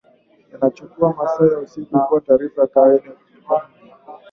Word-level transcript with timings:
Yanachukua 0.53 1.13
masaa 1.13 1.55
au 1.57 1.67
siku 1.67 1.99
kuwa 1.99 2.21
taarifa 2.21 2.61
ya 2.61 2.67
kawaida 2.67 3.09
katika 3.11 3.67
miji 3.69 3.89